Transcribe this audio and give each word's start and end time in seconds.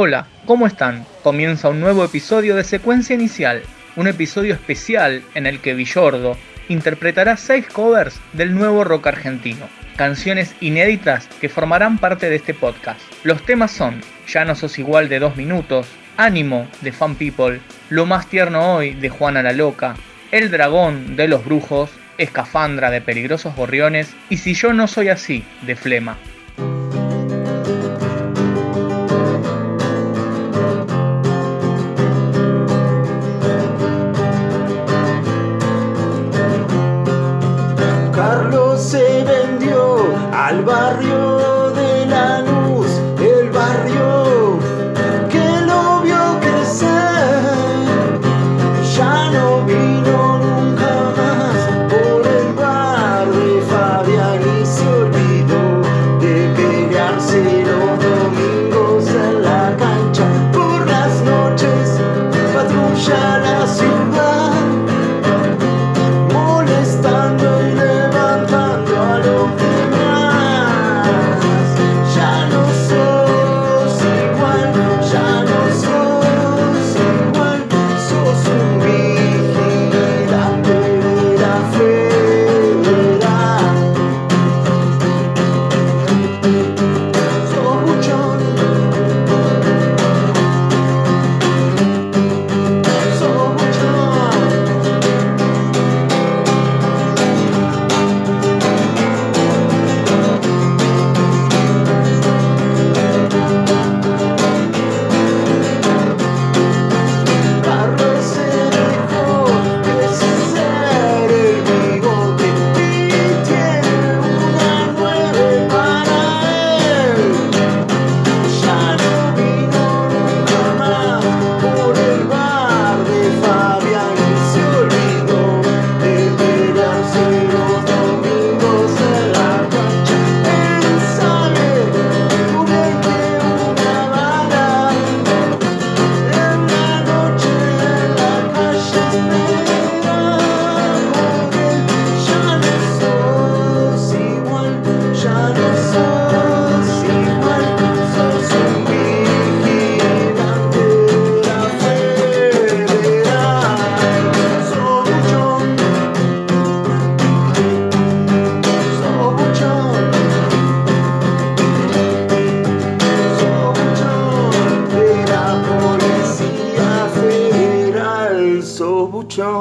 Hola, 0.00 0.28
¿cómo 0.46 0.68
están? 0.68 1.04
Comienza 1.24 1.70
un 1.70 1.80
nuevo 1.80 2.04
episodio 2.04 2.54
de 2.54 2.62
Secuencia 2.62 3.16
Inicial, 3.16 3.62
un 3.96 4.06
episodio 4.06 4.54
especial 4.54 5.24
en 5.34 5.44
el 5.44 5.58
que 5.58 5.74
Villordo 5.74 6.36
interpretará 6.68 7.36
seis 7.36 7.66
covers 7.66 8.20
del 8.32 8.54
nuevo 8.54 8.84
rock 8.84 9.08
argentino, 9.08 9.68
canciones 9.96 10.54
inéditas 10.60 11.26
que 11.40 11.48
formarán 11.48 11.98
parte 11.98 12.30
de 12.30 12.36
este 12.36 12.54
podcast. 12.54 13.00
Los 13.24 13.44
temas 13.44 13.72
son 13.72 14.00
Ya 14.28 14.44
no 14.44 14.54
sos 14.54 14.78
igual 14.78 15.08
de 15.08 15.18
dos 15.18 15.34
minutos, 15.34 15.88
Ánimo 16.16 16.68
de 16.80 16.92
Fan 16.92 17.16
People, 17.16 17.60
Lo 17.88 18.06
más 18.06 18.28
tierno 18.28 18.76
hoy 18.76 18.94
de 18.94 19.08
Juana 19.08 19.42
la 19.42 19.50
Loca, 19.50 19.96
El 20.30 20.52
dragón 20.52 21.16
de 21.16 21.26
los 21.26 21.44
brujos, 21.44 21.90
Escafandra 22.18 22.92
de 22.92 23.00
Peligrosos 23.00 23.56
Gorriones 23.56 24.14
y 24.30 24.36
Si 24.36 24.54
yo 24.54 24.72
no 24.72 24.86
soy 24.86 25.08
así 25.08 25.42
de 25.62 25.74
Flema. 25.74 26.18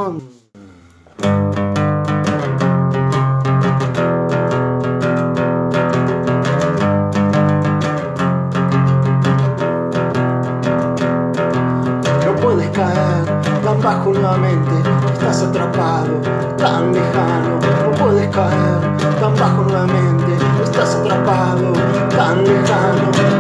No 0.07 0.13
puedes 12.41 12.69
caer 12.69 13.25
tan 13.61 13.81
bajo 13.81 14.13
nuevamente, 14.13 14.71
estás 15.11 15.43
atrapado, 15.43 16.21
tan 16.57 16.93
lejano. 16.93 17.59
No 17.83 17.91
puedes 17.97 18.33
caer 18.33 18.79
tan 19.19 19.35
bajo 19.35 19.63
nuevamente, 19.63 20.37
estás 20.63 20.95
atrapado, 20.95 21.73
tan 22.15 22.45
lejano, 22.45 23.36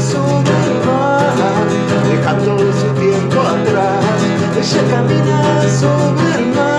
sobre 0.00 0.56
el 0.68 0.76
mar, 0.86 1.66
dejando 2.10 2.58
su 2.58 2.88
tiempo 3.00 3.40
atrás. 3.40 4.04
Ella 4.60 4.82
camina 4.90 5.38
sobre 5.80 6.28
el 6.38 6.46
mar, 6.54 6.73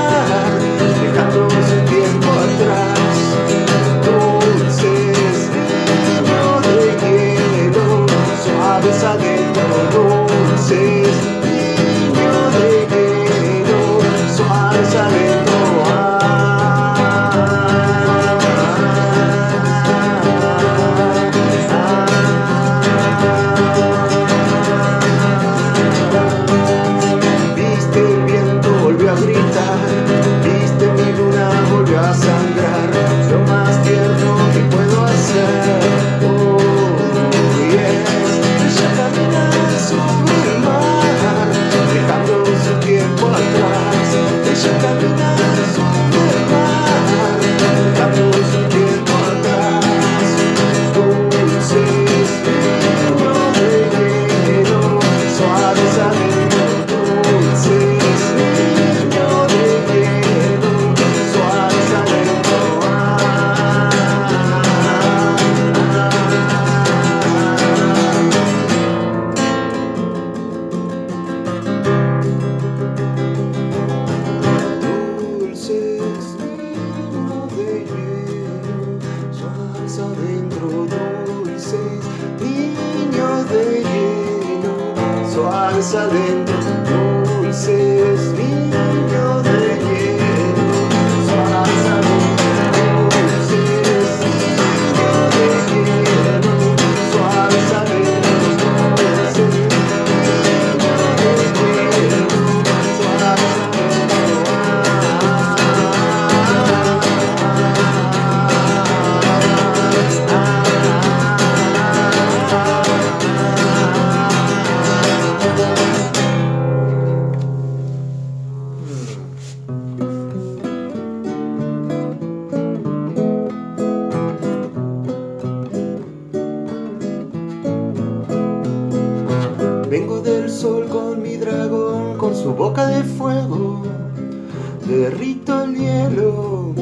Derrito 135.35 135.63
el 135.63 135.75
hielo 135.75 136.73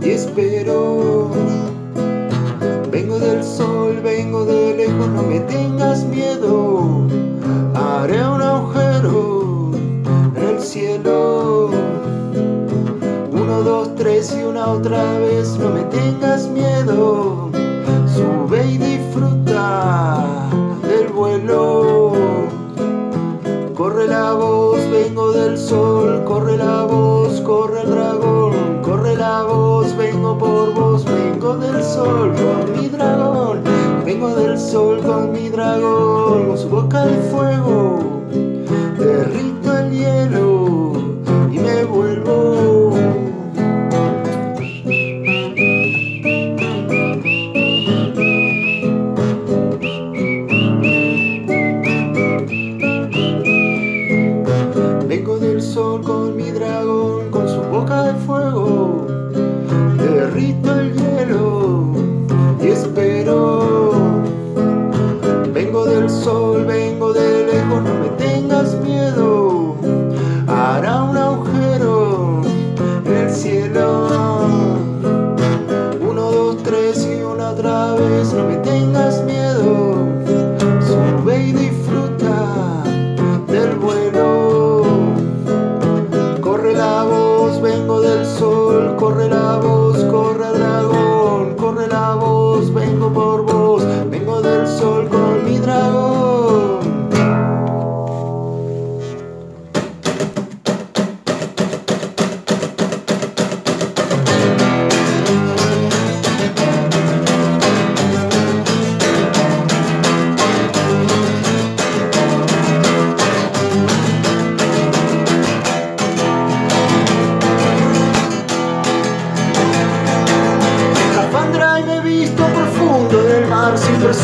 y 0.00 0.10
espero. 0.10 1.30
Vengo 2.92 3.18
del 3.18 3.42
sol, 3.42 4.00
vengo 4.02 4.44
de 4.44 4.76
lejos, 4.76 5.08
no 5.08 5.22
me 5.22 5.40
tengas 5.40 6.04
miedo. 6.04 7.06
Haré 7.74 8.24
un 8.24 8.40
agujero 8.40 9.70
en 10.36 10.48
el 10.48 10.60
cielo. 10.60 11.70
Uno, 13.32 13.62
dos, 13.62 13.94
tres 13.96 14.36
y 14.38 14.44
una 14.44 14.68
otra 14.68 15.18
vez, 15.18 15.56
no 15.58 15.70
me 15.70 15.82
tengas 15.84 16.48
miedo. 16.48 17.50
Sube 18.06 18.64
y 18.64 18.78
disfruta 18.78 20.24
del 20.82 21.08
vuelo. 21.08 22.12
Corre 23.74 24.08
la 24.08 24.34
voz, 24.34 24.78
vengo 24.90 25.32
del 25.32 25.56
sol, 25.56 26.24
corre 26.24 26.56
la 26.56 26.84
voz, 26.84 27.07
corre 27.44 27.82
el 27.82 27.90
dragón, 27.90 28.80
corre 28.82 29.14
la 29.16 29.44
voz, 29.44 29.94
vengo 29.96 30.36
por 30.38 30.72
vos, 30.72 31.04
vengo 31.04 31.56
del 31.56 31.82
sol 31.84 32.32
con 32.32 32.80
mi 32.80 32.88
dragón, 32.88 33.62
vengo 34.04 34.34
del 34.34 34.58
sol 34.58 35.00
con 35.02 35.32
mi 35.32 35.48
dragón, 35.50 36.48
con 36.48 36.58
su 36.58 36.68
boca 36.68 37.04
de 37.04 37.16
fuego, 37.30 38.22
derrito 38.98 39.78
el 39.78 39.90
hielo 39.90 40.47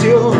you 0.04 0.33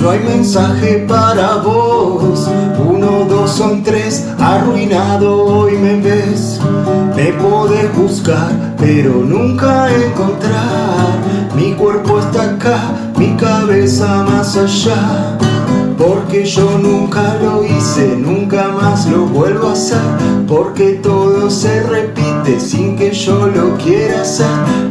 no 0.00 0.10
hay 0.10 0.20
mensaje 0.20 1.04
para 1.06 1.56
vos. 1.56 2.48
Uno, 2.88 3.26
dos, 3.28 3.50
son 3.50 3.82
tres, 3.82 4.26
arruinado 4.38 5.44
hoy 5.44 5.72
me 5.72 6.00
ves. 6.00 6.58
Me 7.14 7.34
podés 7.34 7.94
buscar, 7.94 8.74
pero 8.78 9.10
nunca 9.10 9.94
encontrar. 9.94 11.18
Mi 11.54 11.74
cuerpo 11.74 12.18
está 12.18 12.44
acá, 12.52 12.80
mi 13.18 13.36
cabeza 13.36 14.24
más 14.24 14.56
allá. 14.56 15.36
Porque 15.96 16.44
yo 16.44 16.78
nunca 16.78 17.36
lo 17.42 17.64
hice, 17.64 18.16
nunca 18.16 18.68
más 18.68 19.06
lo 19.06 19.26
vuelvo 19.26 19.68
a 19.68 19.72
hacer. 19.72 19.98
Porque 20.46 21.00
todo 21.02 21.50
se 21.50 21.82
repite 21.82 22.60
sin 22.60 22.96
que 22.96 23.12
yo 23.12 23.46
lo 23.46 23.76
quiera 23.76 24.22
hacer. 24.22 24.46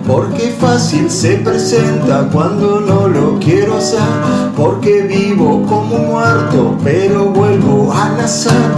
Porque 0.08 0.54
fácil 0.60 1.10
se 1.10 1.38
presenta 1.38 2.30
cuando 2.32 2.82
no 2.82 3.08
lo 3.08 3.40
quiero 3.40 3.78
hacer. 3.78 4.00
Porque 4.56 5.04
vivo 5.04 5.66
como 5.68 5.98
muerto, 5.98 6.78
pero 6.84 7.26
vuelvo 7.26 7.76
azar. 8.26 8.76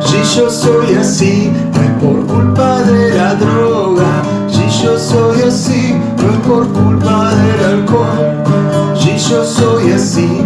Si 0.00 0.36
yo 0.36 0.50
soy 0.50 0.94
así, 0.94 1.50
droga. 3.34 4.22
Si 4.48 4.82
yo 4.82 4.98
soy 4.98 5.42
así, 5.42 5.94
no 6.16 6.30
es 6.30 6.38
por 6.46 6.68
culpa 6.68 7.34
del 7.34 7.78
alcohol. 7.78 8.44
Si 8.94 9.16
yo 9.30 9.44
soy 9.44 9.92
así, 9.92 10.44